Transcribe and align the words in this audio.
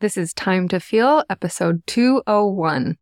This 0.00 0.16
is 0.16 0.32
Time 0.32 0.66
to 0.68 0.80
Feel, 0.80 1.24
episode 1.28 1.86
201. 1.86 2.96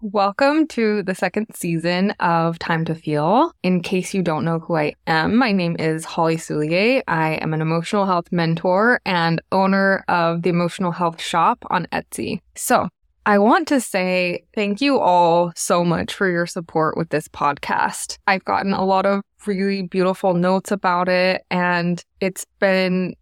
Welcome 0.00 0.66
to 0.68 1.02
the 1.02 1.14
second 1.14 1.48
season 1.54 2.12
of 2.12 2.58
Time 2.58 2.86
to 2.86 2.94
Feel. 2.94 3.52
In 3.62 3.82
case 3.82 4.14
you 4.14 4.22
don't 4.22 4.46
know 4.46 4.58
who 4.58 4.76
I 4.76 4.94
am, 5.06 5.36
my 5.36 5.52
name 5.52 5.76
is 5.78 6.06
Holly 6.06 6.36
Soulié. 6.36 7.02
I 7.06 7.34
am 7.42 7.52
an 7.52 7.60
emotional 7.60 8.06
health 8.06 8.32
mentor 8.32 9.02
and 9.04 9.42
owner 9.52 10.02
of 10.08 10.40
the 10.40 10.48
Emotional 10.48 10.92
Health 10.92 11.20
Shop 11.20 11.62
on 11.68 11.86
Etsy. 11.92 12.40
So, 12.54 12.88
I 13.24 13.38
want 13.38 13.68
to 13.68 13.80
say 13.80 14.44
thank 14.54 14.80
you 14.80 14.98
all 14.98 15.52
so 15.54 15.84
much 15.84 16.12
for 16.12 16.28
your 16.28 16.46
support 16.46 16.96
with 16.96 17.10
this 17.10 17.28
podcast. 17.28 18.18
I've 18.26 18.44
gotten 18.44 18.72
a 18.72 18.84
lot 18.84 19.06
of 19.06 19.22
really 19.46 19.82
beautiful 19.82 20.34
notes 20.34 20.72
about 20.72 21.08
it, 21.08 21.44
and 21.50 22.04
it's 22.20 22.44
been 22.58 23.14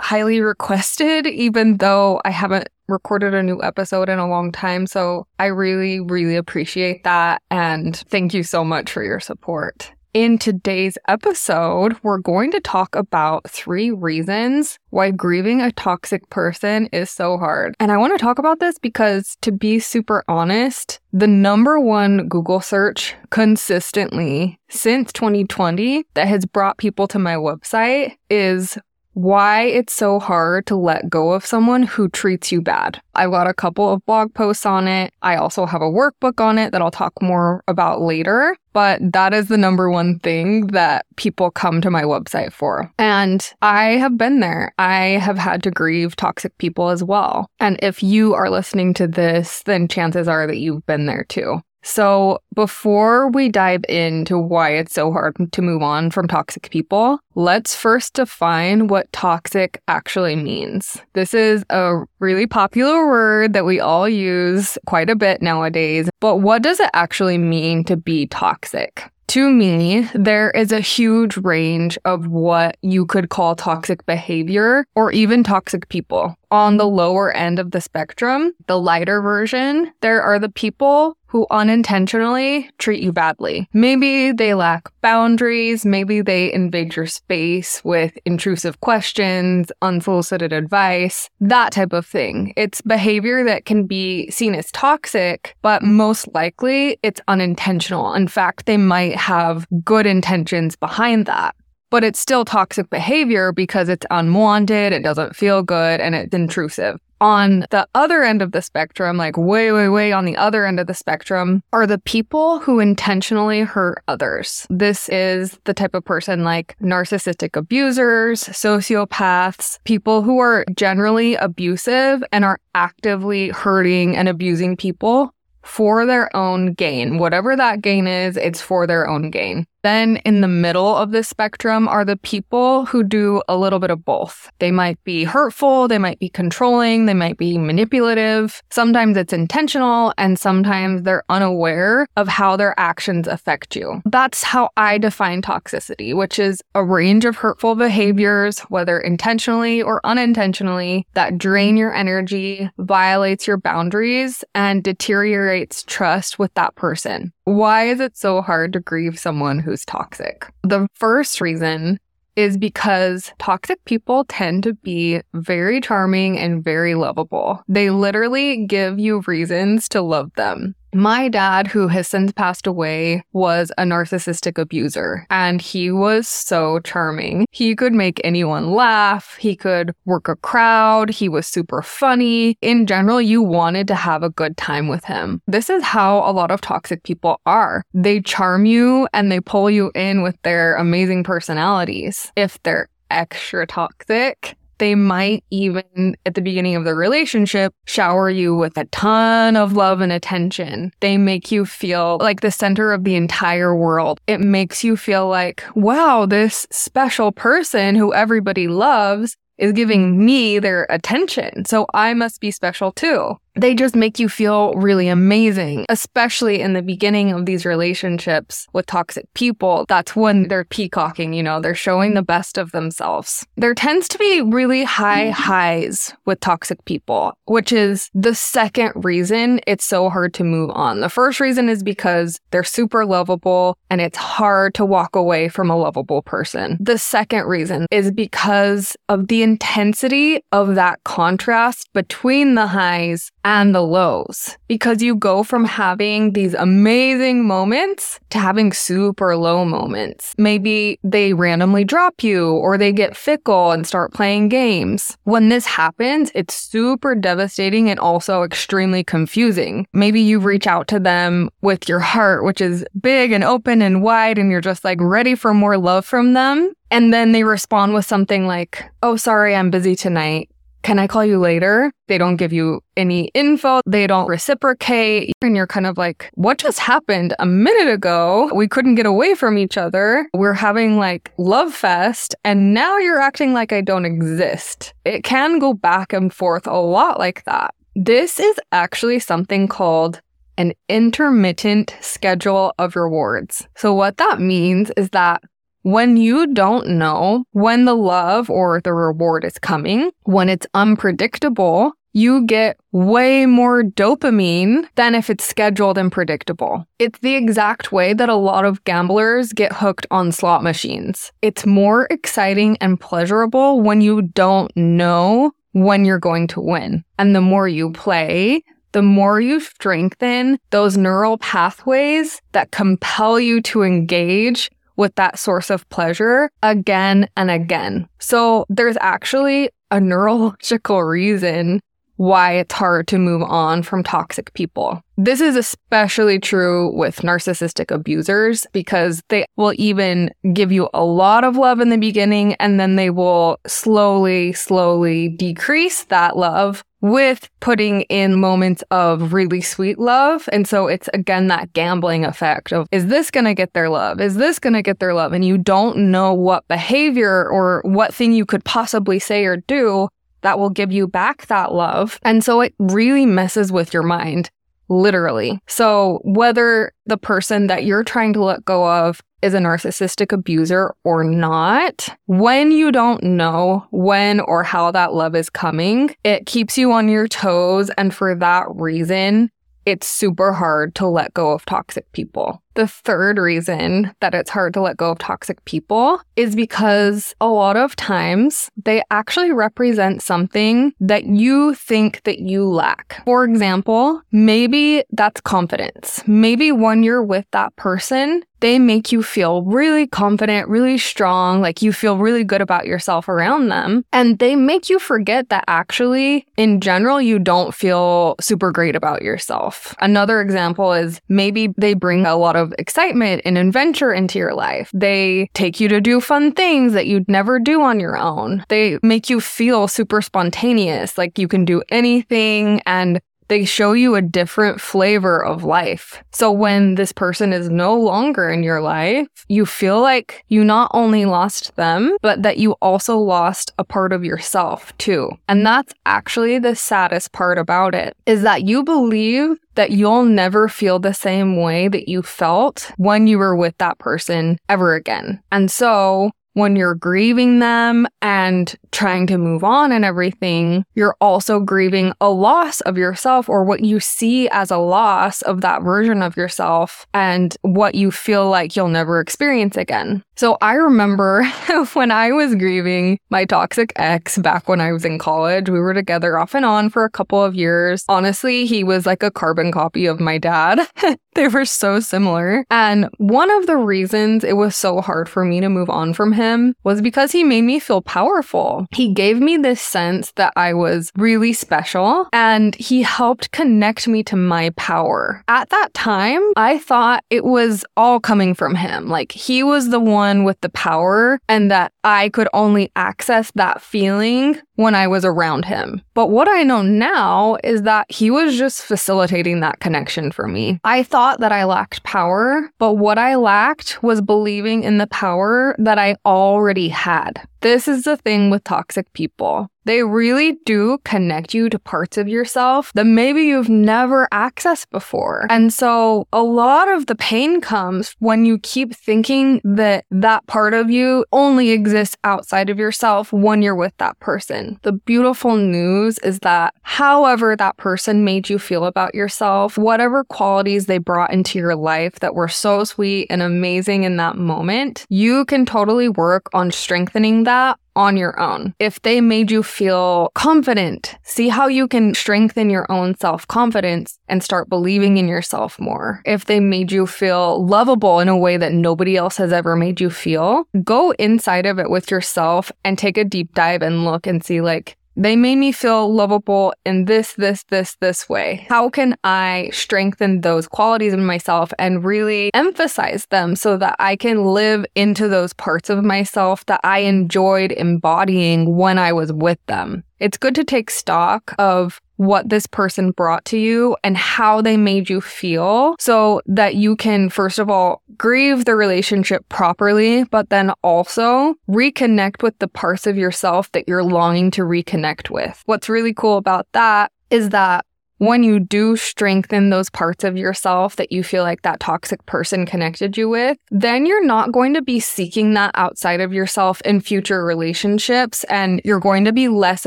highly 0.00 0.40
requested, 0.40 1.26
even 1.26 1.78
though 1.78 2.20
I 2.24 2.30
haven't 2.30 2.68
recorded 2.88 3.34
a 3.34 3.42
new 3.42 3.62
episode 3.62 4.08
in 4.08 4.18
a 4.18 4.28
long 4.28 4.52
time. 4.52 4.86
So 4.86 5.26
I 5.38 5.46
really, 5.46 6.00
really 6.00 6.36
appreciate 6.36 7.04
that. 7.04 7.42
And 7.50 7.96
thank 7.96 8.34
you 8.34 8.42
so 8.42 8.64
much 8.64 8.90
for 8.90 9.02
your 9.02 9.20
support. 9.20 9.92
In 10.14 10.38
today's 10.38 10.96
episode, 11.06 11.98
we're 12.02 12.18
going 12.18 12.50
to 12.52 12.60
talk 12.60 12.96
about 12.96 13.48
three 13.48 13.90
reasons 13.90 14.78
why 14.88 15.10
grieving 15.10 15.60
a 15.60 15.70
toxic 15.72 16.28
person 16.30 16.86
is 16.92 17.10
so 17.10 17.36
hard. 17.36 17.74
And 17.78 17.92
I 17.92 17.98
want 17.98 18.14
to 18.14 18.18
talk 18.18 18.38
about 18.38 18.58
this 18.58 18.78
because, 18.78 19.36
to 19.42 19.52
be 19.52 19.78
super 19.78 20.24
honest, 20.26 20.98
the 21.12 21.26
number 21.26 21.78
one 21.78 22.26
Google 22.26 22.62
search 22.62 23.14
consistently 23.28 24.58
since 24.70 25.12
2020 25.12 26.04
that 26.14 26.26
has 26.26 26.46
brought 26.46 26.78
people 26.78 27.06
to 27.08 27.18
my 27.18 27.34
website 27.34 28.16
is 28.30 28.78
why 29.18 29.62
it's 29.62 29.92
so 29.92 30.20
hard 30.20 30.64
to 30.64 30.76
let 30.76 31.10
go 31.10 31.32
of 31.32 31.44
someone 31.44 31.82
who 31.82 32.08
treats 32.08 32.52
you 32.52 32.62
bad. 32.62 33.02
I've 33.16 33.32
got 33.32 33.48
a 33.48 33.54
couple 33.54 33.92
of 33.92 34.06
blog 34.06 34.32
posts 34.32 34.64
on 34.64 34.86
it. 34.86 35.12
I 35.22 35.34
also 35.34 35.66
have 35.66 35.82
a 35.82 35.90
workbook 35.90 36.40
on 36.40 36.56
it 36.56 36.70
that 36.70 36.80
I'll 36.80 36.92
talk 36.92 37.20
more 37.20 37.64
about 37.66 38.00
later. 38.00 38.56
But 38.72 39.00
that 39.12 39.34
is 39.34 39.48
the 39.48 39.58
number 39.58 39.90
one 39.90 40.20
thing 40.20 40.68
that 40.68 41.04
people 41.16 41.50
come 41.50 41.80
to 41.80 41.90
my 41.90 42.04
website 42.04 42.52
for. 42.52 42.92
And 42.96 43.44
I 43.60 43.96
have 43.96 44.16
been 44.16 44.38
there. 44.38 44.72
I 44.78 45.18
have 45.20 45.36
had 45.36 45.64
to 45.64 45.72
grieve 45.72 46.14
toxic 46.14 46.56
people 46.58 46.88
as 46.88 47.02
well. 47.02 47.50
And 47.58 47.76
if 47.82 48.04
you 48.04 48.34
are 48.34 48.48
listening 48.48 48.94
to 48.94 49.08
this, 49.08 49.64
then 49.64 49.88
chances 49.88 50.28
are 50.28 50.46
that 50.46 50.58
you've 50.58 50.86
been 50.86 51.06
there 51.06 51.24
too. 51.24 51.60
So, 51.82 52.40
before 52.54 53.30
we 53.30 53.48
dive 53.48 53.84
into 53.88 54.38
why 54.38 54.70
it's 54.70 54.92
so 54.92 55.12
hard 55.12 55.36
to 55.52 55.62
move 55.62 55.82
on 55.82 56.10
from 56.10 56.28
toxic 56.28 56.70
people, 56.70 57.20
let's 57.34 57.74
first 57.74 58.14
define 58.14 58.88
what 58.88 59.10
toxic 59.12 59.80
actually 59.88 60.36
means. 60.36 61.00
This 61.14 61.34
is 61.34 61.64
a 61.70 62.00
really 62.18 62.46
popular 62.46 63.06
word 63.06 63.52
that 63.52 63.64
we 63.64 63.80
all 63.80 64.08
use 64.08 64.76
quite 64.86 65.08
a 65.08 65.16
bit 65.16 65.40
nowadays, 65.40 66.10
but 66.20 66.36
what 66.36 66.62
does 66.62 66.80
it 66.80 66.90
actually 66.94 67.38
mean 67.38 67.84
to 67.84 67.96
be 67.96 68.26
toxic? 68.26 69.04
To 69.28 69.50
me, 69.50 70.08
there 70.14 70.50
is 70.52 70.72
a 70.72 70.80
huge 70.80 71.36
range 71.36 71.98
of 72.06 72.28
what 72.28 72.78
you 72.80 73.04
could 73.04 73.28
call 73.28 73.54
toxic 73.54 74.06
behavior 74.06 74.86
or 74.94 75.12
even 75.12 75.44
toxic 75.44 75.86
people. 75.90 76.34
On 76.50 76.78
the 76.78 76.86
lower 76.86 77.30
end 77.32 77.58
of 77.58 77.72
the 77.72 77.80
spectrum, 77.80 78.54
the 78.66 78.78
lighter 78.78 79.20
version, 79.20 79.92
there 80.00 80.22
are 80.22 80.38
the 80.38 80.48
people 80.48 81.18
who 81.26 81.46
unintentionally 81.50 82.70
treat 82.78 83.02
you 83.02 83.12
badly. 83.12 83.68
Maybe 83.74 84.32
they 84.32 84.54
lack 84.54 84.88
boundaries, 85.02 85.84
maybe 85.84 86.22
they 86.22 86.50
invade 86.50 86.96
your 86.96 87.06
space 87.06 87.84
with 87.84 88.16
intrusive 88.24 88.80
questions, 88.80 89.70
unsolicited 89.82 90.54
advice, 90.54 91.28
that 91.40 91.72
type 91.72 91.92
of 91.92 92.06
thing. 92.06 92.54
It's 92.56 92.80
behavior 92.80 93.44
that 93.44 93.66
can 93.66 93.86
be 93.86 94.30
seen 94.30 94.54
as 94.54 94.72
toxic, 94.72 95.54
but 95.60 95.82
most 95.82 96.28
likely 96.32 96.98
it's 97.02 97.20
unintentional. 97.28 98.14
In 98.14 98.26
fact, 98.26 98.64
they 98.64 98.78
might 98.78 99.16
have 99.16 99.66
good 99.84 100.06
intentions 100.06 100.76
behind 100.76 101.26
that 101.26 101.54
but 101.90 102.04
it's 102.04 102.20
still 102.20 102.44
toxic 102.44 102.90
behavior 102.90 103.52
because 103.52 103.88
it's 103.88 104.06
unwanted, 104.10 104.92
it 104.92 105.02
doesn't 105.02 105.36
feel 105.36 105.62
good, 105.62 106.00
and 106.00 106.14
it's 106.14 106.34
intrusive. 106.34 107.00
On 107.20 107.66
the 107.70 107.88
other 107.96 108.22
end 108.22 108.42
of 108.42 108.52
the 108.52 108.62
spectrum, 108.62 109.16
like 109.16 109.36
way, 109.36 109.72
way, 109.72 109.88
way 109.88 110.12
on 110.12 110.24
the 110.24 110.36
other 110.36 110.64
end 110.64 110.78
of 110.78 110.86
the 110.86 110.94
spectrum, 110.94 111.64
are 111.72 111.84
the 111.84 111.98
people 111.98 112.60
who 112.60 112.78
intentionally 112.78 113.62
hurt 113.62 114.04
others. 114.06 114.66
This 114.70 115.08
is 115.08 115.58
the 115.64 115.74
type 115.74 115.94
of 115.94 116.04
person 116.04 116.44
like 116.44 116.76
narcissistic 116.80 117.56
abusers, 117.56 118.44
sociopaths, 118.44 119.82
people 119.82 120.22
who 120.22 120.38
are 120.38 120.64
generally 120.76 121.34
abusive 121.34 122.22
and 122.30 122.44
are 122.44 122.60
actively 122.76 123.48
hurting 123.48 124.16
and 124.16 124.28
abusing 124.28 124.76
people 124.76 125.34
for 125.64 126.06
their 126.06 126.34
own 126.34 126.72
gain. 126.72 127.18
Whatever 127.18 127.54
that 127.56 127.82
gain 127.82 128.06
is, 128.06 128.36
it's 128.36 128.60
for 128.60 128.86
their 128.86 129.08
own 129.08 129.30
gain. 129.30 129.66
Then 129.82 130.16
in 130.24 130.40
the 130.40 130.48
middle 130.48 130.96
of 130.96 131.12
the 131.12 131.22
spectrum 131.22 131.88
are 131.88 132.04
the 132.04 132.16
people 132.16 132.86
who 132.86 133.04
do 133.04 133.42
a 133.48 133.56
little 133.56 133.78
bit 133.78 133.90
of 133.90 134.04
both. 134.04 134.50
They 134.58 134.70
might 134.70 135.02
be 135.04 135.24
hurtful, 135.24 135.88
they 135.88 135.98
might 135.98 136.18
be 136.18 136.28
controlling, 136.28 137.06
they 137.06 137.14
might 137.14 137.38
be 137.38 137.58
manipulative. 137.58 138.62
Sometimes 138.70 139.16
it's 139.16 139.32
intentional, 139.32 140.12
and 140.18 140.38
sometimes 140.38 141.02
they're 141.02 141.24
unaware 141.28 142.06
of 142.16 142.28
how 142.28 142.56
their 142.56 142.78
actions 142.78 143.28
affect 143.28 143.76
you. 143.76 144.02
That's 144.04 144.42
how 144.42 144.70
I 144.76 144.98
define 144.98 145.42
toxicity, 145.42 146.14
which 146.14 146.38
is 146.38 146.62
a 146.74 146.84
range 146.84 147.24
of 147.24 147.36
hurtful 147.36 147.74
behaviors, 147.74 148.60
whether 148.68 148.98
intentionally 148.98 149.82
or 149.82 150.00
unintentionally, 150.04 151.06
that 151.14 151.38
drain 151.38 151.76
your 151.76 151.94
energy, 151.94 152.68
violates 152.78 153.46
your 153.46 153.58
boundaries, 153.58 154.42
and 154.54 154.82
deteriorates 154.82 155.82
trust 155.84 156.38
with 156.38 156.52
that 156.54 156.74
person. 156.74 157.32
Why 157.48 157.84
is 157.84 157.98
it 157.98 158.14
so 158.14 158.42
hard 158.42 158.74
to 158.74 158.80
grieve 158.80 159.18
someone 159.18 159.58
who's 159.58 159.82
toxic? 159.86 160.46
The 160.64 160.86
first 160.92 161.40
reason 161.40 161.98
is 162.36 162.58
because 162.58 163.32
toxic 163.38 163.82
people 163.86 164.24
tend 164.24 164.64
to 164.64 164.74
be 164.74 165.22
very 165.32 165.80
charming 165.80 166.38
and 166.38 166.62
very 166.62 166.94
lovable. 166.94 167.62
They 167.66 167.88
literally 167.88 168.66
give 168.66 168.98
you 168.98 169.22
reasons 169.26 169.88
to 169.88 170.02
love 170.02 170.30
them. 170.34 170.74
My 170.94 171.28
dad, 171.28 171.66
who 171.66 171.88
has 171.88 172.08
since 172.08 172.32
passed 172.32 172.66
away, 172.66 173.22
was 173.32 173.70
a 173.76 173.82
narcissistic 173.82 174.58
abuser 174.58 175.26
and 175.30 175.60
he 175.60 175.90
was 175.90 176.28
so 176.28 176.80
charming. 176.80 177.46
He 177.50 177.76
could 177.76 177.92
make 177.92 178.20
anyone 178.24 178.72
laugh. 178.72 179.36
He 179.38 179.54
could 179.54 179.92
work 180.06 180.28
a 180.28 180.36
crowd. 180.36 181.10
He 181.10 181.28
was 181.28 181.46
super 181.46 181.82
funny. 181.82 182.56
In 182.62 182.86
general, 182.86 183.20
you 183.20 183.42
wanted 183.42 183.86
to 183.88 183.94
have 183.94 184.22
a 184.22 184.30
good 184.30 184.56
time 184.56 184.88
with 184.88 185.04
him. 185.04 185.42
This 185.46 185.68
is 185.68 185.82
how 185.82 186.18
a 186.18 186.32
lot 186.32 186.50
of 186.50 186.60
toxic 186.60 187.02
people 187.02 187.40
are. 187.44 187.82
They 187.92 188.20
charm 188.20 188.64
you 188.64 189.08
and 189.12 189.30
they 189.30 189.40
pull 189.40 189.70
you 189.70 189.92
in 189.94 190.22
with 190.22 190.40
their 190.42 190.74
amazing 190.76 191.24
personalities. 191.24 192.32
If 192.34 192.62
they're 192.62 192.88
extra 193.10 193.66
toxic, 193.66 194.56
they 194.78 194.94
might 194.94 195.44
even, 195.50 196.16
at 196.24 196.34
the 196.34 196.40
beginning 196.40 196.76
of 196.76 196.84
the 196.84 196.94
relationship, 196.94 197.74
shower 197.86 198.30
you 198.30 198.54
with 198.54 198.76
a 198.76 198.84
ton 198.86 199.56
of 199.56 199.74
love 199.74 200.00
and 200.00 200.12
attention. 200.12 200.92
They 201.00 201.16
make 201.16 201.50
you 201.52 201.64
feel 201.64 202.18
like 202.20 202.40
the 202.40 202.50
center 202.50 202.92
of 202.92 203.04
the 203.04 203.14
entire 203.16 203.74
world. 203.74 204.20
It 204.26 204.40
makes 204.40 204.82
you 204.82 204.96
feel 204.96 205.28
like, 205.28 205.64
wow, 205.74 206.26
this 206.26 206.66
special 206.70 207.32
person 207.32 207.94
who 207.94 208.12
everybody 208.14 208.68
loves 208.68 209.36
is 209.58 209.72
giving 209.72 210.24
me 210.24 210.58
their 210.58 210.86
attention. 210.88 211.64
So 211.64 211.86
I 211.92 212.14
must 212.14 212.40
be 212.40 212.50
special 212.50 212.92
too 212.92 213.36
they 213.60 213.74
just 213.74 213.96
make 213.96 214.18
you 214.18 214.28
feel 214.28 214.72
really 214.74 215.08
amazing, 215.08 215.84
especially 215.88 216.60
in 216.60 216.72
the 216.72 216.82
beginning 216.82 217.32
of 217.32 217.46
these 217.46 217.64
relationships 217.66 218.66
with 218.72 218.86
toxic 218.86 219.26
people. 219.34 219.84
That's 219.88 220.14
when 220.14 220.48
they're 220.48 220.64
peacocking, 220.64 221.32
you 221.32 221.42
know, 221.42 221.60
they're 221.60 221.74
showing 221.74 222.14
the 222.14 222.22
best 222.22 222.58
of 222.58 222.72
themselves. 222.72 223.46
There 223.56 223.74
tends 223.74 224.08
to 224.08 224.18
be 224.18 224.42
really 224.42 224.84
high 224.84 225.26
mm-hmm. 225.26 225.42
highs 225.42 226.14
with 226.24 226.40
toxic 226.40 226.84
people, 226.84 227.32
which 227.46 227.72
is 227.72 228.10
the 228.14 228.34
second 228.34 228.92
reason 229.04 229.60
it's 229.66 229.84
so 229.84 230.08
hard 230.08 230.34
to 230.34 230.44
move 230.44 230.70
on. 230.70 231.00
The 231.00 231.08
first 231.08 231.40
reason 231.40 231.68
is 231.68 231.82
because 231.82 232.38
they're 232.50 232.64
super 232.64 233.04
lovable 233.04 233.76
and 233.90 234.00
it's 234.00 234.18
hard 234.18 234.74
to 234.74 234.84
walk 234.84 235.16
away 235.16 235.48
from 235.48 235.70
a 235.70 235.76
lovable 235.76 236.22
person. 236.22 236.76
The 236.80 236.98
second 236.98 237.46
reason 237.46 237.86
is 237.90 238.12
because 238.12 238.96
of 239.08 239.28
the 239.28 239.42
intensity 239.42 240.42
of 240.52 240.74
that 240.74 241.02
contrast 241.04 241.92
between 241.92 242.54
the 242.54 242.66
highs 242.66 243.30
and 243.48 243.74
the 243.74 243.80
lows 243.80 244.58
because 244.66 245.02
you 245.02 245.16
go 245.16 245.42
from 245.42 245.64
having 245.64 246.34
these 246.34 246.52
amazing 246.52 247.46
moments 247.46 248.20
to 248.28 248.38
having 248.38 248.74
super 248.74 249.34
low 249.38 249.64
moments. 249.64 250.34
Maybe 250.36 251.00
they 251.02 251.32
randomly 251.32 251.82
drop 251.82 252.22
you 252.22 252.50
or 252.50 252.76
they 252.76 252.92
get 252.92 253.16
fickle 253.16 253.70
and 253.70 253.86
start 253.86 254.12
playing 254.12 254.50
games. 254.50 255.16
When 255.24 255.48
this 255.48 255.64
happens, 255.64 256.30
it's 256.34 256.54
super 256.54 257.14
devastating 257.14 257.88
and 257.88 257.98
also 257.98 258.42
extremely 258.42 259.02
confusing. 259.02 259.86
Maybe 259.94 260.20
you 260.20 260.40
reach 260.40 260.66
out 260.66 260.86
to 260.88 261.00
them 261.00 261.48
with 261.62 261.88
your 261.88 262.00
heart, 262.00 262.44
which 262.44 262.60
is 262.60 262.84
big 263.00 263.32
and 263.32 263.42
open 263.42 263.80
and 263.80 264.02
wide, 264.02 264.36
and 264.36 264.50
you're 264.50 264.60
just 264.60 264.84
like 264.84 264.98
ready 265.00 265.34
for 265.34 265.54
more 265.54 265.78
love 265.78 266.04
from 266.04 266.34
them. 266.34 266.74
And 266.90 267.14
then 267.14 267.32
they 267.32 267.44
respond 267.44 267.94
with 267.94 268.04
something 268.04 268.46
like, 268.46 268.84
Oh, 269.02 269.16
sorry, 269.16 269.56
I'm 269.56 269.70
busy 269.70 269.96
tonight. 269.96 270.50
Can 270.88 270.98
I 270.98 271.06
call 271.06 271.22
you 271.22 271.38
later? 271.38 271.92
They 272.06 272.16
don't 272.16 272.36
give 272.36 272.50
you 272.50 272.80
any 272.96 273.26
info. 273.34 273.82
They 273.84 274.06
don't 274.06 274.26
reciprocate. 274.26 275.34
And 275.42 275.54
you're 275.54 275.66
kind 275.66 275.84
of 275.84 275.98
like, 275.98 276.30
what 276.32 276.56
just 276.56 276.78
happened 276.78 277.34
a 277.38 277.44
minute 277.44 277.92
ago? 277.92 278.50
We 278.54 278.68
couldn't 278.68 278.94
get 278.94 279.04
away 279.04 279.34
from 279.34 279.58
each 279.58 279.76
other. 279.76 280.26
We're 280.32 280.54
having 280.54 280.96
like 280.96 281.30
love 281.36 281.74
fest. 281.74 282.34
And 282.42 282.72
now 282.72 282.96
you're 282.96 283.20
acting 283.20 283.52
like 283.52 283.70
I 283.70 283.82
don't 283.82 284.06
exist. 284.06 284.94
It 285.04 285.24
can 285.24 285.58
go 285.58 285.74
back 285.74 286.14
and 286.14 286.32
forth 286.32 286.66
a 286.66 286.80
lot 286.80 287.18
like 287.18 287.44
that. 287.44 287.74
This 287.94 288.40
is 288.40 288.58
actually 288.72 289.18
something 289.18 289.68
called 289.68 290.22
an 290.56 290.72
intermittent 290.88 291.96
schedule 292.00 292.72
of 292.78 292.96
rewards. 292.96 293.68
So 293.76 293.92
what 293.92 294.16
that 294.16 294.40
means 294.40 294.90
is 294.96 295.10
that 295.10 295.42
when 295.82 296.16
you 296.16 296.52
don't 296.52 296.88
know 296.88 297.44
when 297.52 297.84
the 297.84 297.94
love 297.94 298.50
or 298.50 298.80
the 298.80 298.92
reward 298.92 299.44
is 299.44 299.58
coming, 299.58 300.10
when 300.24 300.48
it's 300.48 300.66
unpredictable, 300.74 301.92
you 302.12 302.44
get 302.46 302.78
way 302.90 303.46
more 303.46 303.82
dopamine 303.82 304.84
than 304.96 305.14
if 305.14 305.30
it's 305.30 305.46
scheduled 305.46 305.98
and 305.98 306.10
predictable. 306.10 306.86
It's 306.98 307.18
the 307.20 307.36
exact 307.36 307.92
way 307.92 308.12
that 308.12 308.28
a 308.28 308.34
lot 308.34 308.64
of 308.64 308.82
gamblers 308.84 309.52
get 309.52 309.72
hooked 309.72 310.06
on 310.10 310.32
slot 310.32 310.62
machines. 310.62 311.30
It's 311.42 311.66
more 311.66 312.06
exciting 312.10 312.76
and 312.80 312.98
pleasurable 312.98 313.80
when 313.80 314.00
you 314.00 314.22
don't 314.22 314.74
know 314.76 315.52
when 315.72 316.04
you're 316.04 316.18
going 316.18 316.48
to 316.48 316.60
win. 316.60 317.04
And 317.18 317.36
the 317.36 317.40
more 317.40 317.68
you 317.68 317.92
play, 317.92 318.62
the 318.92 319.02
more 319.02 319.40
you 319.40 319.60
strengthen 319.60 320.58
those 320.70 320.96
neural 320.96 321.38
pathways 321.38 322.40
that 322.52 322.70
compel 322.70 323.38
you 323.38 323.60
to 323.62 323.82
engage 323.82 324.70
with 324.98 325.14
that 325.14 325.38
source 325.38 325.70
of 325.70 325.88
pleasure 325.88 326.50
again 326.62 327.26
and 327.36 327.50
again. 327.50 328.06
So 328.18 328.66
there's 328.68 328.98
actually 329.00 329.70
a 329.90 329.98
neurological 329.98 331.02
reason 331.02 331.80
why 332.18 332.52
it's 332.52 332.74
hard 332.74 333.06
to 333.08 333.18
move 333.18 333.42
on 333.42 333.82
from 333.82 334.02
toxic 334.02 334.52
people. 334.52 335.00
This 335.16 335.40
is 335.40 335.56
especially 335.56 336.38
true 336.38 336.92
with 336.96 337.22
narcissistic 337.22 337.92
abusers 337.92 338.66
because 338.72 339.22
they 339.28 339.46
will 339.56 339.72
even 339.76 340.30
give 340.52 340.70
you 340.70 340.88
a 340.92 341.04
lot 341.04 341.44
of 341.44 341.56
love 341.56 341.80
in 341.80 341.90
the 341.90 341.96
beginning 341.96 342.54
and 342.54 342.78
then 342.78 342.96
they 342.96 343.08
will 343.10 343.58
slowly, 343.66 344.52
slowly 344.52 345.28
decrease 345.28 346.04
that 346.04 346.36
love 346.36 346.84
with 347.00 347.48
putting 347.60 348.02
in 348.02 348.40
moments 348.40 348.82
of 348.90 349.32
really 349.32 349.60
sweet 349.60 349.98
love. 349.98 350.48
And 350.52 350.66
so 350.66 350.88
it's 350.88 351.08
again 351.14 351.46
that 351.48 351.72
gambling 351.72 352.24
effect 352.24 352.72
of 352.72 352.88
is 352.90 353.06
this 353.06 353.30
going 353.30 353.44
to 353.44 353.54
get 353.54 353.72
their 353.72 353.88
love? 353.88 354.20
Is 354.20 354.34
this 354.34 354.58
going 354.58 354.72
to 354.72 354.82
get 354.82 354.98
their 354.98 355.14
love? 355.14 355.32
And 355.32 355.44
you 355.44 355.56
don't 355.56 356.10
know 356.10 356.34
what 356.34 356.66
behavior 356.66 357.48
or 357.48 357.82
what 357.84 358.12
thing 358.12 358.32
you 358.32 358.44
could 358.44 358.64
possibly 358.64 359.20
say 359.20 359.44
or 359.44 359.58
do 359.58 360.08
that 360.42 360.58
will 360.58 360.70
give 360.70 360.92
you 360.92 361.06
back 361.06 361.46
that 361.46 361.74
love. 361.74 362.18
And 362.22 362.42
so 362.44 362.60
it 362.60 362.74
really 362.78 363.26
messes 363.26 363.72
with 363.72 363.92
your 363.92 364.02
mind, 364.02 364.50
literally. 364.88 365.60
So 365.66 366.20
whether 366.24 366.92
the 367.06 367.18
person 367.18 367.66
that 367.66 367.84
you're 367.84 368.04
trying 368.04 368.32
to 368.34 368.44
let 368.44 368.64
go 368.64 368.88
of 368.88 369.20
is 369.40 369.54
a 369.54 369.58
narcissistic 369.58 370.32
abuser 370.32 370.94
or 371.04 371.22
not, 371.22 372.08
when 372.26 372.72
you 372.72 372.90
don't 372.90 373.22
know 373.22 373.86
when 373.90 374.40
or 374.40 374.64
how 374.64 374.90
that 374.90 375.14
love 375.14 375.36
is 375.36 375.48
coming, 375.48 376.14
it 376.24 376.46
keeps 376.46 376.76
you 376.76 376.92
on 376.92 377.08
your 377.08 377.28
toes. 377.28 377.90
And 377.90 378.12
for 378.12 378.34
that 378.34 378.66
reason, 378.70 379.50
it's 379.86 380.08
super 380.08 380.52
hard 380.52 380.94
to 380.96 381.06
let 381.06 381.32
go 381.34 381.52
of 381.52 381.64
toxic 381.64 382.10
people. 382.12 382.62
The 382.78 382.86
third 382.86 383.38
reason 383.38 384.14
that 384.20 384.34
it's 384.34 384.50
hard 384.50 384.72
to 384.74 384.80
let 384.80 384.96
go 384.96 385.10
of 385.10 385.18
toxic 385.18 385.64
people 385.64 386.20
is 386.36 386.54
because 386.54 387.34
a 387.40 387.48
lot 387.48 387.76
of 387.76 387.96
times 387.96 388.70
they 388.84 389.02
actually 389.10 389.50
represent 389.50 390.22
something 390.22 390.92
that 391.00 391.24
you 391.24 391.74
think 391.74 392.22
that 392.22 392.38
you 392.38 392.64
lack. 392.64 393.20
For 393.24 393.42
example, 393.42 394.22
maybe 394.30 395.02
that's 395.10 395.40
confidence. 395.40 396.22
Maybe 396.28 396.70
when 396.70 397.02
you're 397.02 397.24
with 397.24 397.46
that 397.50 397.74
person, 397.74 398.44
they 398.60 398.78
make 398.78 399.12
you 399.12 399.22
feel 399.22 399.62
really 399.62 400.06
confident, 400.06 400.68
really 400.68 400.98
strong, 400.98 401.60
like 401.60 401.82
you 401.82 401.92
feel 401.92 402.18
really 402.18 402.44
good 402.44 402.60
about 402.60 402.86
yourself 402.86 403.28
around 403.28 403.68
them. 403.68 404.04
And 404.12 404.38
they 404.38 404.56
make 404.56 404.90
you 404.90 404.98
forget 404.98 405.48
that 405.50 405.64
actually, 405.68 406.46
in 406.56 406.80
general, 406.80 407.20
you 407.20 407.38
don't 407.38 407.74
feel 407.74 408.34
super 408.40 408.72
great 408.72 408.96
about 408.96 409.22
yourself. 409.22 409.94
Another 410.00 410.40
example 410.40 410.92
is 410.92 411.20
maybe 411.28 411.72
they 411.76 411.94
bring 411.94 412.26
a 412.26 412.36
lot 412.36 412.56
of 412.56 412.67
of 412.68 412.74
excitement 412.78 413.42
and 413.44 413.58
adventure 413.58 414.12
into 414.12 414.38
your 414.38 414.54
life. 414.54 414.90
They 414.94 415.50
take 415.54 415.80
you 415.80 415.88
to 415.88 416.00
do 416.00 416.20
fun 416.20 416.52
things 416.52 416.92
that 416.92 417.06
you'd 417.06 417.28
never 417.28 417.58
do 417.58 417.82
on 417.82 418.00
your 418.00 418.16
own. 418.16 418.64
They 418.68 418.98
make 419.02 419.30
you 419.30 419.40
feel 419.40 419.88
super 419.88 420.22
spontaneous, 420.22 421.18
like 421.18 421.38
you 421.38 421.48
can 421.48 421.64
do 421.64 421.82
anything 421.90 422.80
and 422.86 423.20
they 423.48 423.64
show 423.64 423.92
you 423.92 424.14
a 424.14 424.22
different 424.22 424.80
flavor 424.80 425.44
of 425.44 425.64
life. 425.64 426.22
So 426.32 426.52
when 426.52 426.94
this 426.94 427.12
person 427.12 427.52
is 427.52 427.68
no 427.68 427.96
longer 427.96 428.48
in 428.48 428.62
your 428.62 428.80
life, 428.80 429.26
you 429.48 429.66
feel 429.66 430.00
like 430.00 430.44
you 430.48 430.64
not 430.64 430.90
only 430.94 431.24
lost 431.24 431.74
them, 431.76 432.16
but 432.22 432.42
that 432.42 432.58
you 432.58 432.72
also 432.80 433.18
lost 433.18 433.72
a 433.78 433.84
part 433.84 434.12
of 434.12 434.24
yourself 434.24 434.96
too. 434.98 435.30
And 435.48 435.66
that's 435.66 435.92
actually 436.06 436.58
the 436.58 436.76
saddest 436.76 437.32
part 437.32 437.58
about 437.58 437.94
it 437.94 438.16
is 438.26 438.42
that 438.42 438.64
you 438.64 438.84
believe 438.84 439.56
that 439.74 439.90
you'll 439.92 440.24
never 440.24 440.68
feel 440.68 440.98
the 440.98 441.14
same 441.14 441.56
way 441.56 441.88
that 441.88 442.08
you 442.08 442.20
felt 442.22 442.90
when 442.96 443.26
you 443.26 443.38
were 443.38 443.54
with 443.54 443.78
that 443.78 443.98
person 443.98 444.58
ever 444.68 444.94
again. 444.94 445.40
And 445.52 445.70
so 445.70 446.32
when 446.58 446.74
you're 446.74 446.94
grieving 446.94 447.60
them 447.60 448.06
and 448.20 448.74
trying 448.90 449.26
to 449.28 449.38
move 449.38 449.62
on 449.62 449.92
and 449.92 450.04
everything, 450.04 450.84
you're 450.94 451.16
also 451.20 451.60
grieving 451.60 452.12
a 452.20 452.28
loss 452.28 452.80
of 452.82 452.98
yourself 452.98 453.48
or 453.48 453.62
what 453.62 453.84
you 453.84 454.00
see 454.00 454.48
as 454.48 454.70
a 454.70 454.76
loss 454.76 455.40
of 455.42 455.60
that 455.60 455.82
version 455.82 456.20
of 456.20 456.36
yourself 456.36 457.06
and 457.14 457.56
what 457.62 457.94
you 457.94 458.10
feel 458.10 458.50
like 458.50 458.74
you'll 458.74 458.88
never 458.88 459.20
experience 459.20 459.76
again. 459.76 460.24
So 460.38 460.56
I 460.60 460.74
remember 460.74 461.44
when 461.94 462.12
I 462.12 462.30
was 462.30 462.54
grieving 462.54 463.18
my 463.28 463.44
toxic 463.44 463.92
ex 463.96 464.38
back 464.38 464.68
when 464.68 464.80
I 464.80 464.92
was 464.92 465.04
in 465.04 465.18
college, 465.18 465.68
we 465.68 465.80
were 465.80 465.92
together 465.92 466.38
off 466.38 466.54
and 466.54 466.64
on 466.64 466.90
for 466.90 467.04
a 467.04 467.10
couple 467.10 467.42
of 467.42 467.56
years. 467.56 468.04
Honestly, 468.08 468.64
he 468.64 468.84
was 468.84 469.04
like 469.04 469.24
a 469.24 469.32
carbon 469.32 469.72
copy 469.72 470.06
of 470.06 470.20
my 470.20 470.38
dad. 470.38 470.86
they 471.34 471.48
were 471.48 471.64
so 471.64 471.98
similar. 471.98 472.64
And 472.70 473.08
one 473.18 473.50
of 473.50 473.66
the 473.66 473.76
reasons 473.76 474.44
it 474.44 474.56
was 474.56 474.76
so 474.76 475.00
hard 475.00 475.28
for 475.28 475.44
me 475.44 475.60
to 475.60 475.68
move 475.68 475.90
on 475.90 476.14
from 476.14 476.30
him 476.30 476.76
was 476.84 477.02
because 477.02 477.32
he 477.32 477.42
made 477.42 477.62
me 477.62 477.80
feel 477.80 478.00
powerful. 478.00 478.86
He 478.92 479.12
gave 479.12 479.40
me 479.40 479.56
this 479.56 479.80
sense 479.80 480.30
that 480.36 480.52
I 480.54 480.72
was 480.72 481.10
really 481.16 481.52
special 481.52 482.28
and 482.32 482.76
he 482.76 483.02
helped 483.02 483.50
connect 483.50 484.06
me 484.06 484.22
to 484.22 484.36
my 484.36 484.70
power. 484.76 485.42
At 485.48 485.70
that 485.70 485.94
time, 485.94 486.42
I 486.56 486.78
thought 486.78 487.24
it 487.28 487.44
was 487.44 487.84
all 487.96 488.20
coming 488.20 488.54
from 488.54 488.76
him. 488.76 489.08
Like 489.08 489.32
he 489.32 489.64
was 489.64 489.90
the 489.90 489.98
one 489.98 490.27
with 490.44 490.60
the 490.60 490.68
power 490.68 491.40
and 491.48 491.70
that 491.70 491.92
I 492.04 492.28
could 492.28 492.48
only 492.52 492.90
access 492.96 493.50
that 493.54 493.82
feeling 493.82 494.60
when 494.78 494.94
I 494.94 495.08
was 495.08 495.24
around 495.24 495.64
him. 495.64 496.00
But 496.14 496.28
what 496.28 496.46
I 496.46 496.62
know 496.62 496.82
now 496.82 497.58
is 497.64 497.82
that 497.82 498.06
he 498.08 498.30
was 498.30 498.56
just 498.56 498.82
facilitating 498.82 499.58
that 499.58 499.80
connection 499.80 500.30
for 500.30 500.46
me. 500.46 500.78
I 500.84 501.02
thought 501.02 501.40
that 501.40 501.50
I 501.50 501.64
lacked 501.64 502.04
power, 502.04 502.70
but 502.78 502.94
what 502.94 503.18
I 503.18 503.34
lacked 503.34 504.00
was 504.04 504.20
believing 504.20 504.84
in 504.84 504.98
the 504.98 505.08
power 505.08 505.74
that 505.80 505.98
I 505.98 506.14
already 506.24 506.90
had. 506.90 507.40
This 507.60 507.88
is 507.88 508.04
the 508.04 508.16
thing 508.16 508.50
with 508.50 508.62
toxic 508.62 509.12
people. 509.14 509.68
They 509.84 510.04
really 510.04 510.58
do 510.64 510.98
connect 511.04 511.54
you 511.54 511.68
to 511.70 511.78
parts 511.78 512.18
of 512.18 512.28
yourself 512.28 512.92
that 512.94 513.06
maybe 513.06 513.44
you've 513.44 513.70
never 513.70 514.28
accessed 514.30 514.90
before. 514.90 515.46
And 515.48 515.72
so 515.72 516.28
a 516.32 516.42
lot 516.42 516.88
of 516.88 517.06
the 517.06 517.14
pain 517.14 517.60
comes 517.60 518.14
when 518.18 518.44
you 518.44 518.58
keep 518.58 518.94
thinking 518.94 519.60
that 519.64 520.04
that 520.10 520.46
part 520.46 520.74
of 520.74 520.90
you 520.90 521.24
only 521.32 521.70
exists 521.70 522.16
outside 522.22 522.68
of 522.68 522.78
yourself 522.78 523.32
when 523.32 523.62
you're 523.62 523.74
with 523.74 523.96
that 523.96 524.20
person. 524.20 524.67
The 524.82 524.92
beautiful 524.92 525.56
news 525.56 526.18
is 526.18 526.40
that 526.40 526.74
however 526.82 527.56
that 527.56 527.76
person 527.76 528.24
made 528.24 528.48
you 528.48 528.58
feel 528.58 528.84
about 528.84 529.14
yourself, 529.14 529.78
whatever 529.78 530.24
qualities 530.24 530.86
they 530.86 530.98
brought 530.98 531.32
into 531.32 531.58
your 531.58 531.76
life 531.76 532.20
that 532.20 532.34
were 532.34 532.48
so 532.48 532.84
sweet 532.84 533.26
and 533.30 533.42
amazing 533.42 534.04
in 534.04 534.16
that 534.16 534.36
moment, 534.36 535.06
you 535.08 535.44
can 535.44 535.64
totally 535.64 536.08
work 536.08 536.48
on 536.52 536.70
strengthening 536.70 537.44
that 537.44 537.78
on 537.98 538.16
your 538.16 538.38
own. 538.40 538.74
If 538.78 539.02
they 539.02 539.20
made 539.20 539.50
you 539.50 539.62
feel 539.62 540.30
confident, 540.34 541.16
see 541.24 541.48
how 541.48 541.66
you 541.66 541.88
can 541.88 542.14
strengthen 542.14 542.70
your 542.70 542.90
own 542.90 543.16
self 543.16 543.46
confidence 543.48 544.18
and 544.28 544.42
start 544.42 544.68
believing 544.68 545.16
in 545.18 545.26
yourself 545.26 545.80
more. 545.80 546.22
If 546.24 546.44
they 546.44 546.60
made 546.60 546.92
you 546.92 547.06
feel 547.06 547.66
lovable 547.66 548.20
in 548.20 548.28
a 548.28 548.36
way 548.36 548.56
that 548.56 548.72
nobody 548.72 549.16
else 549.16 549.36
has 549.38 549.52
ever 549.52 549.74
made 549.74 550.00
you 550.00 550.10
feel, 550.10 550.68
go 550.84 551.10
inside 551.12 551.66
of 551.66 551.78
it 551.78 551.90
with 551.90 552.10
yourself 552.10 552.70
and 552.84 552.96
take 552.96 553.18
a 553.18 553.24
deep 553.24 553.52
dive 553.54 553.82
and 553.82 554.04
look 554.04 554.26
and 554.26 554.44
see 554.44 554.60
like, 554.60 554.96
they 555.18 555.34
made 555.34 555.56
me 555.56 555.72
feel 555.72 556.14
lovable 556.14 556.72
in 556.86 557.06
this, 557.06 557.32
this, 557.34 557.64
this, 557.64 557.96
this 558.00 558.28
way. 558.28 558.66
How 558.68 558.88
can 558.88 559.16
I 559.24 559.70
strengthen 559.72 560.42
those 560.42 560.68
qualities 560.68 561.12
in 561.12 561.26
myself 561.26 561.72
and 561.76 562.04
really 562.04 562.50
emphasize 562.54 563.26
them 563.26 563.56
so 563.56 563.76
that 563.78 563.96
I 563.98 564.14
can 564.14 564.44
live 564.44 564.86
into 564.94 565.26
those 565.26 565.52
parts 565.52 565.90
of 565.90 566.04
myself 566.04 566.64
that 566.66 566.80
I 566.84 567.00
enjoyed 567.00 567.72
embodying 567.72 568.76
when 568.76 568.96
I 568.96 569.12
was 569.12 569.32
with 569.32 569.58
them? 569.66 570.04
It's 570.20 570.38
good 570.38 570.54
to 570.54 570.64
take 570.64 570.88
stock 570.88 571.52
of 571.58 572.00
what 572.18 572.48
this 572.48 572.66
person 572.66 573.12
brought 573.12 573.44
to 573.46 573.58
you 573.58 573.96
and 574.04 574.16
how 574.16 574.60
they 574.60 574.76
made 574.76 575.08
you 575.08 575.20
feel 575.20 575.96
so 575.98 576.42
that 576.46 576.74
you 576.74 576.96
can, 576.96 577.30
first 577.30 577.58
of 577.58 577.70
all, 577.70 578.02
grieve 578.16 578.64
the 578.64 578.74
relationship 578.74 579.48
properly, 579.48 580.24
but 580.24 580.50
then 580.50 580.70
also 580.82 581.54
reconnect 581.70 582.42
with 582.42 582.58
the 582.58 582.68
parts 582.68 583.06
of 583.06 583.16
yourself 583.16 583.70
that 583.72 583.88
you're 583.88 584.04
longing 584.04 584.50
to 584.50 584.62
reconnect 584.62 585.30
with. 585.30 585.62
What's 585.66 585.88
really 585.88 586.12
cool 586.12 586.36
about 586.36 586.66
that 586.72 587.12
is 587.30 587.50
that 587.50 587.86
when 588.18 588.42
you 588.42 588.60
do 588.60 588.96
strengthen 588.96 589.70
those 589.70 589.88
parts 589.88 590.24
of 590.24 590.36
yourself 590.36 590.96
that 590.96 591.12
you 591.12 591.22
feel 591.22 591.44
like 591.44 591.62
that 591.62 591.80
toxic 591.80 592.24
person 592.26 592.66
connected 592.66 593.16
you 593.16 593.28
with, 593.28 593.56
then 593.70 594.06
you're 594.06 594.24
not 594.24 594.52
going 594.52 594.74
to 594.74 594.82
be 594.82 595.00
seeking 595.00 595.54
that 595.54 595.70
outside 595.74 596.20
of 596.20 596.32
yourself 596.32 596.80
in 596.82 597.00
future 597.00 597.44
relationships. 597.44 598.44
And 598.44 598.80
you're 598.84 599.00
going 599.00 599.24
to 599.24 599.32
be 599.32 599.48
less 599.48 599.86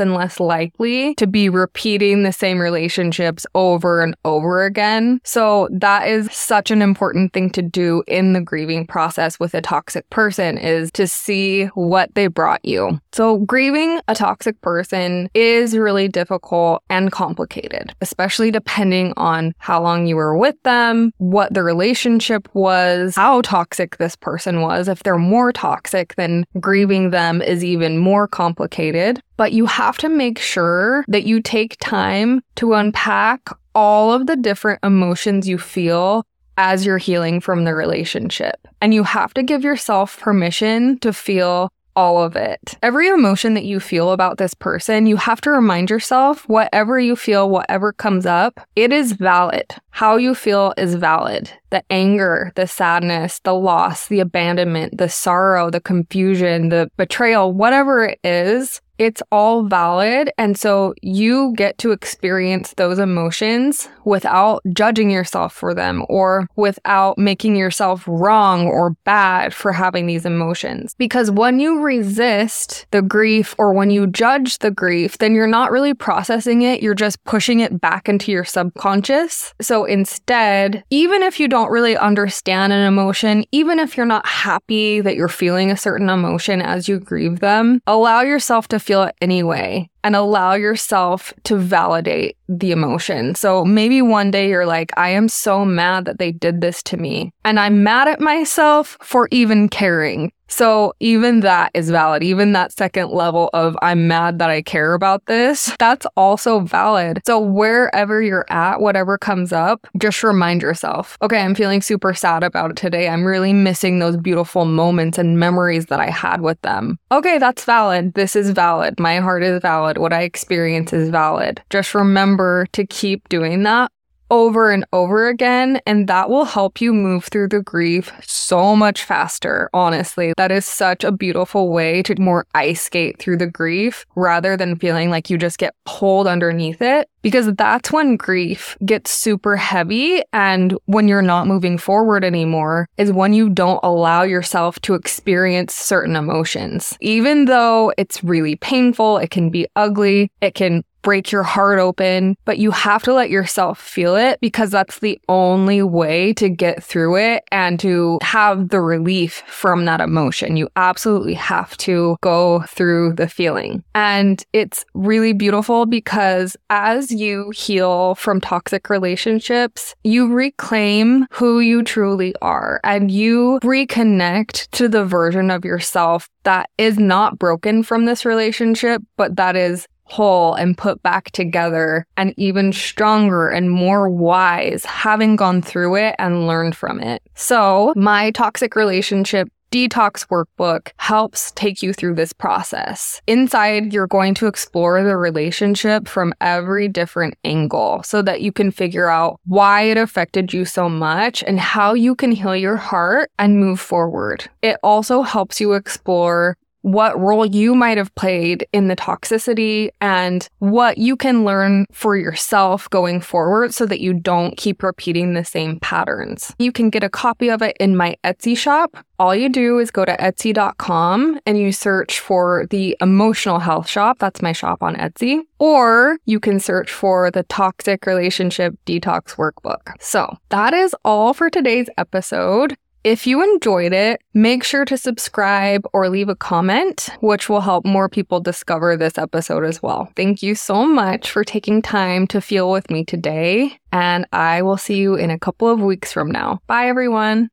and 0.00 0.14
less 0.14 0.40
likely 0.40 1.14
to 1.16 1.26
be 1.26 1.48
repeating 1.48 2.22
the 2.22 2.32
same 2.32 2.58
relationships 2.58 3.46
over 3.54 4.02
and 4.02 4.16
over 4.24 4.64
again. 4.64 5.20
So 5.24 5.68
that 5.70 6.08
is 6.08 6.32
such 6.32 6.70
an 6.70 6.80
important 6.80 7.34
thing 7.34 7.50
to 7.50 7.62
do 7.62 8.02
in 8.08 8.32
the 8.32 8.40
grieving 8.40 8.86
process 8.86 9.38
with 9.38 9.54
a 9.54 9.60
toxic 9.60 10.08
person 10.10 10.56
is 10.56 10.90
to 10.92 11.06
see 11.06 11.66
what 11.74 12.14
they 12.14 12.28
brought 12.28 12.64
you. 12.64 12.98
So 13.12 13.38
grieving 13.38 14.00
a 14.08 14.14
toxic 14.14 14.58
person 14.62 15.28
is 15.34 15.76
really 15.76 16.08
difficult 16.08 16.82
and 16.88 17.12
complicated, 17.12 17.94
especially 18.00 18.21
especially 18.22 18.52
depending 18.52 19.12
on 19.16 19.52
how 19.58 19.82
long 19.82 20.06
you 20.06 20.14
were 20.14 20.36
with 20.36 20.54
them, 20.62 21.12
what 21.18 21.52
the 21.52 21.62
relationship 21.64 22.48
was, 22.54 23.16
how 23.16 23.40
toxic 23.40 23.96
this 23.96 24.14
person 24.14 24.60
was. 24.60 24.86
If 24.86 25.02
they're 25.02 25.18
more 25.18 25.52
toxic, 25.52 26.14
then 26.14 26.44
grieving 26.60 27.10
them 27.10 27.42
is 27.42 27.64
even 27.64 27.98
more 27.98 28.28
complicated. 28.28 29.20
But 29.36 29.52
you 29.52 29.66
have 29.66 29.98
to 29.98 30.08
make 30.08 30.38
sure 30.38 31.04
that 31.08 31.24
you 31.24 31.42
take 31.42 31.76
time 31.80 32.42
to 32.56 32.74
unpack 32.74 33.48
all 33.74 34.12
of 34.12 34.28
the 34.28 34.36
different 34.36 34.78
emotions 34.84 35.48
you 35.48 35.58
feel 35.58 36.24
as 36.56 36.86
you're 36.86 36.98
healing 36.98 37.40
from 37.40 37.64
the 37.64 37.74
relationship. 37.74 38.68
And 38.80 38.94
you 38.94 39.02
have 39.02 39.34
to 39.34 39.42
give 39.42 39.64
yourself 39.64 40.20
permission 40.20 41.00
to 41.00 41.12
feel 41.12 41.72
all 41.96 42.22
of 42.22 42.36
it. 42.36 42.76
Every 42.82 43.08
emotion 43.08 43.54
that 43.54 43.64
you 43.64 43.80
feel 43.80 44.12
about 44.12 44.38
this 44.38 44.54
person, 44.54 45.06
you 45.06 45.16
have 45.16 45.40
to 45.42 45.50
remind 45.50 45.90
yourself 45.90 46.48
whatever 46.48 46.98
you 46.98 47.16
feel, 47.16 47.50
whatever 47.50 47.92
comes 47.92 48.26
up, 48.26 48.60
it 48.76 48.92
is 48.92 49.12
valid. 49.12 49.74
How 49.90 50.16
you 50.16 50.34
feel 50.34 50.74
is 50.76 50.94
valid. 50.94 51.50
The 51.70 51.82
anger, 51.90 52.52
the 52.54 52.66
sadness, 52.66 53.40
the 53.44 53.54
loss, 53.54 54.08
the 54.08 54.20
abandonment, 54.20 54.98
the 54.98 55.08
sorrow, 55.08 55.70
the 55.70 55.80
confusion, 55.80 56.68
the 56.68 56.90
betrayal, 56.96 57.52
whatever 57.52 58.04
it 58.04 58.18
is, 58.24 58.80
it's 59.02 59.22
all 59.32 59.64
valid. 59.64 60.30
And 60.38 60.56
so 60.56 60.94
you 61.02 61.52
get 61.56 61.76
to 61.78 61.90
experience 61.90 62.74
those 62.76 62.98
emotions 62.98 63.88
without 64.04 64.62
judging 64.72 65.10
yourself 65.10 65.52
for 65.52 65.74
them 65.74 66.04
or 66.08 66.46
without 66.56 67.18
making 67.18 67.56
yourself 67.56 68.04
wrong 68.06 68.66
or 68.66 68.90
bad 69.04 69.52
for 69.52 69.72
having 69.72 70.06
these 70.06 70.24
emotions. 70.24 70.94
Because 70.98 71.30
when 71.30 71.58
you 71.58 71.80
resist 71.80 72.86
the 72.92 73.02
grief 73.02 73.54
or 73.58 73.72
when 73.72 73.90
you 73.90 74.06
judge 74.06 74.58
the 74.58 74.70
grief, 74.70 75.18
then 75.18 75.34
you're 75.34 75.46
not 75.46 75.72
really 75.72 75.94
processing 75.94 76.62
it. 76.62 76.82
You're 76.82 76.94
just 76.94 77.22
pushing 77.24 77.60
it 77.60 77.80
back 77.80 78.08
into 78.08 78.30
your 78.30 78.44
subconscious. 78.44 79.52
So 79.60 79.84
instead, 79.84 80.84
even 80.90 81.22
if 81.22 81.40
you 81.40 81.48
don't 81.48 81.70
really 81.70 81.96
understand 81.96 82.72
an 82.72 82.86
emotion, 82.86 83.44
even 83.50 83.78
if 83.78 83.96
you're 83.96 84.06
not 84.06 84.26
happy 84.26 85.00
that 85.00 85.16
you're 85.16 85.28
feeling 85.28 85.70
a 85.70 85.76
certain 85.76 86.08
emotion 86.08 86.62
as 86.62 86.88
you 86.88 87.00
grieve 87.00 87.40
them, 87.40 87.80
allow 87.86 88.20
yourself 88.20 88.68
to 88.68 88.78
feel 88.78 88.91
it 89.00 89.14
anyway 89.22 89.88
and 90.04 90.16
allow 90.16 90.54
yourself 90.54 91.32
to 91.44 91.56
validate 91.56 92.36
the 92.48 92.72
emotion. 92.72 93.34
So 93.34 93.64
maybe 93.64 94.02
one 94.02 94.30
day 94.30 94.48
you're 94.48 94.66
like, 94.66 94.92
I 94.96 95.10
am 95.10 95.28
so 95.28 95.64
mad 95.64 96.04
that 96.04 96.18
they 96.18 96.32
did 96.32 96.60
this 96.60 96.82
to 96.84 96.96
me. 96.96 97.32
And 97.44 97.58
I'm 97.58 97.82
mad 97.82 98.08
at 98.08 98.20
myself 98.20 98.98
for 99.00 99.28
even 99.30 99.68
caring. 99.68 100.32
So 100.52 100.92
even 101.00 101.40
that 101.40 101.70
is 101.72 101.88
valid. 101.88 102.22
Even 102.22 102.52
that 102.52 102.72
second 102.72 103.10
level 103.10 103.48
of 103.54 103.74
I'm 103.80 104.06
mad 104.06 104.38
that 104.38 104.50
I 104.50 104.60
care 104.60 104.92
about 104.92 105.24
this, 105.24 105.74
that's 105.78 106.06
also 106.14 106.60
valid. 106.60 107.22
So 107.26 107.40
wherever 107.40 108.20
you're 108.20 108.44
at, 108.50 108.82
whatever 108.82 109.16
comes 109.16 109.50
up, 109.54 109.86
just 109.96 110.22
remind 110.22 110.60
yourself, 110.60 111.16
okay, 111.22 111.40
I'm 111.40 111.54
feeling 111.54 111.80
super 111.80 112.12
sad 112.12 112.44
about 112.44 112.72
it 112.72 112.76
today. 112.76 113.08
I'm 113.08 113.24
really 113.24 113.54
missing 113.54 113.98
those 113.98 114.18
beautiful 114.18 114.66
moments 114.66 115.16
and 115.16 115.40
memories 115.40 115.86
that 115.86 116.00
I 116.00 116.10
had 116.10 116.42
with 116.42 116.60
them. 116.60 116.98
Okay, 117.10 117.38
that's 117.38 117.64
valid. 117.64 118.12
This 118.12 118.36
is 118.36 118.50
valid. 118.50 119.00
My 119.00 119.20
heart 119.20 119.42
is 119.42 119.62
valid. 119.92 119.98
What 120.00 120.12
I 120.12 120.22
experience 120.22 120.92
is 120.92 121.08
valid. 121.10 121.62
Just 121.70 121.94
remember 121.94 122.66
to 122.72 122.86
keep 122.86 123.28
doing 123.28 123.62
that 123.64 123.90
over 124.32 124.70
and 124.70 124.84
over 124.92 125.28
again. 125.28 125.80
And 125.86 126.08
that 126.08 126.30
will 126.30 126.46
help 126.46 126.80
you 126.80 126.92
move 126.92 127.26
through 127.26 127.48
the 127.48 127.60
grief 127.60 128.10
so 128.22 128.74
much 128.74 129.04
faster, 129.04 129.68
honestly. 129.74 130.32
That 130.36 130.50
is 130.50 130.64
such 130.64 131.04
a 131.04 131.12
beautiful 131.12 131.68
way 131.68 132.02
to 132.04 132.18
more 132.18 132.46
ice 132.54 132.82
skate 132.82 133.18
through 133.18 133.36
the 133.36 133.46
grief 133.46 134.06
rather 134.16 134.56
than 134.56 134.76
feeling 134.76 135.10
like 135.10 135.28
you 135.28 135.36
just 135.36 135.58
get 135.58 135.74
pulled 135.84 136.26
underneath 136.26 136.80
it. 136.80 137.08
Because 137.20 137.54
that's 137.54 137.92
when 137.92 138.16
grief 138.16 138.76
gets 138.84 139.12
super 139.12 139.54
heavy. 139.56 140.22
And 140.32 140.76
when 140.86 141.06
you're 141.06 141.22
not 141.22 141.46
moving 141.46 141.78
forward 141.78 142.24
anymore, 142.24 142.88
is 142.96 143.12
when 143.12 143.32
you 143.32 143.48
don't 143.48 143.78
allow 143.84 144.22
yourself 144.22 144.80
to 144.80 144.94
experience 144.94 145.72
certain 145.72 146.16
emotions. 146.16 146.96
Even 147.00 147.44
though 147.44 147.92
it's 147.96 148.24
really 148.24 148.56
painful, 148.56 149.18
it 149.18 149.30
can 149.30 149.50
be 149.50 149.68
ugly, 149.76 150.32
it 150.40 150.54
can 150.54 150.82
break 151.02 151.30
your 151.30 151.42
heart 151.42 151.78
open, 151.78 152.36
but 152.44 152.58
you 152.58 152.70
have 152.70 153.02
to 153.02 153.12
let 153.12 153.30
yourself 153.30 153.80
feel 153.80 154.16
it 154.16 154.40
because 154.40 154.70
that's 154.70 155.00
the 155.00 155.20
only 155.28 155.82
way 155.82 156.32
to 156.34 156.48
get 156.48 156.82
through 156.82 157.16
it 157.16 157.44
and 157.50 157.78
to 157.80 158.18
have 158.22 158.68
the 158.70 158.80
relief 158.80 159.42
from 159.46 159.84
that 159.84 160.00
emotion. 160.00 160.56
You 160.56 160.68
absolutely 160.76 161.34
have 161.34 161.76
to 161.78 162.16
go 162.22 162.62
through 162.68 163.14
the 163.14 163.28
feeling. 163.28 163.82
And 163.94 164.44
it's 164.52 164.84
really 164.94 165.32
beautiful 165.32 165.86
because 165.86 166.56
as 166.70 167.10
you 167.10 167.50
heal 167.50 168.14
from 168.14 168.40
toxic 168.40 168.88
relationships, 168.88 169.94
you 170.04 170.32
reclaim 170.32 171.26
who 171.30 171.60
you 171.60 171.82
truly 171.82 172.34
are 172.40 172.80
and 172.84 173.10
you 173.10 173.58
reconnect 173.62 174.70
to 174.70 174.88
the 174.88 175.04
version 175.04 175.50
of 175.50 175.64
yourself 175.64 176.28
that 176.44 176.68
is 176.78 176.98
not 176.98 177.38
broken 177.38 177.82
from 177.82 178.04
this 178.04 178.24
relationship, 178.24 179.02
but 179.16 179.36
that 179.36 179.56
is 179.56 179.86
whole 180.04 180.54
and 180.54 180.76
put 180.76 181.02
back 181.02 181.30
together 181.30 182.06
and 182.16 182.34
even 182.36 182.72
stronger 182.72 183.48
and 183.48 183.70
more 183.70 184.08
wise 184.08 184.84
having 184.84 185.36
gone 185.36 185.62
through 185.62 185.96
it 185.96 186.14
and 186.18 186.46
learned 186.46 186.76
from 186.76 187.00
it. 187.00 187.22
So 187.34 187.92
my 187.96 188.30
toxic 188.32 188.76
relationship 188.76 189.48
Detox 189.72 190.26
Workbook 190.28 190.90
helps 190.98 191.50
take 191.52 191.82
you 191.82 191.94
through 191.94 192.14
this 192.14 192.34
process. 192.34 193.22
Inside, 193.26 193.94
you're 193.94 194.06
going 194.06 194.34
to 194.34 194.46
explore 194.46 195.02
the 195.02 195.16
relationship 195.16 196.06
from 196.06 196.34
every 196.42 196.88
different 196.88 197.38
angle 197.42 198.02
so 198.02 198.20
that 198.20 198.42
you 198.42 198.52
can 198.52 198.70
figure 198.70 199.08
out 199.08 199.40
why 199.46 199.82
it 199.84 199.96
affected 199.96 200.52
you 200.52 200.66
so 200.66 200.90
much 200.90 201.42
and 201.44 201.58
how 201.58 201.94
you 201.94 202.14
can 202.14 202.32
heal 202.32 202.54
your 202.54 202.76
heart 202.76 203.30
and 203.38 203.58
move 203.58 203.80
forward. 203.80 204.44
It 204.60 204.76
also 204.82 205.22
helps 205.22 205.58
you 205.58 205.72
explore 205.72 206.58
what 206.82 207.18
role 207.18 207.46
you 207.46 207.74
might 207.74 207.98
have 207.98 208.14
played 208.14 208.66
in 208.72 208.88
the 208.88 208.96
toxicity 208.96 209.90
and 210.00 210.48
what 210.58 210.98
you 210.98 211.16
can 211.16 211.44
learn 211.44 211.86
for 211.92 212.16
yourself 212.16 212.88
going 212.90 213.20
forward 213.20 213.72
so 213.72 213.86
that 213.86 214.00
you 214.00 214.12
don't 214.12 214.56
keep 214.56 214.82
repeating 214.82 215.34
the 215.34 215.44
same 215.44 215.80
patterns. 215.80 216.54
You 216.58 216.72
can 216.72 216.90
get 216.90 217.04
a 217.04 217.08
copy 217.08 217.48
of 217.48 217.62
it 217.62 217.76
in 217.78 217.96
my 217.96 218.16
Etsy 218.24 218.56
shop. 218.56 218.96
All 219.18 219.36
you 219.36 219.48
do 219.48 219.78
is 219.78 219.92
go 219.92 220.04
to 220.04 220.16
etsy.com 220.16 221.38
and 221.46 221.56
you 221.56 221.70
search 221.70 222.18
for 222.18 222.66
the 222.70 222.96
emotional 223.00 223.60
health 223.60 223.88
shop. 223.88 224.18
That's 224.18 224.42
my 224.42 224.50
shop 224.50 224.82
on 224.82 224.96
Etsy. 224.96 225.42
Or 225.60 226.18
you 226.26 226.40
can 226.40 226.58
search 226.58 226.90
for 226.90 227.30
the 227.30 227.44
toxic 227.44 228.04
relationship 228.04 228.74
detox 228.84 229.36
workbook. 229.36 229.94
So 230.00 230.36
that 230.48 230.74
is 230.74 230.92
all 231.04 231.34
for 231.34 231.50
today's 231.50 231.88
episode. 231.96 232.76
If 233.04 233.26
you 233.26 233.42
enjoyed 233.42 233.92
it, 233.92 234.20
make 234.32 234.62
sure 234.62 234.84
to 234.84 234.96
subscribe 234.96 235.84
or 235.92 236.08
leave 236.08 236.28
a 236.28 236.36
comment, 236.36 237.08
which 237.20 237.48
will 237.48 237.60
help 237.60 237.84
more 237.84 238.08
people 238.08 238.38
discover 238.38 238.96
this 238.96 239.18
episode 239.18 239.64
as 239.64 239.82
well. 239.82 240.12
Thank 240.14 240.40
you 240.40 240.54
so 240.54 240.86
much 240.86 241.28
for 241.28 241.42
taking 241.42 241.82
time 241.82 242.28
to 242.28 242.40
feel 242.40 242.70
with 242.70 242.90
me 242.92 243.04
today, 243.04 243.76
and 243.90 244.24
I 244.32 244.62
will 244.62 244.76
see 244.76 244.98
you 244.98 245.16
in 245.16 245.30
a 245.30 245.38
couple 245.38 245.68
of 245.68 245.80
weeks 245.80 246.12
from 246.12 246.30
now. 246.30 246.60
Bye, 246.68 246.86
everyone. 246.86 247.50